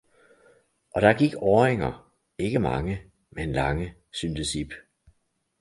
[0.91, 4.71] Og der gik åringer, ikke mange, men lange, syntes ib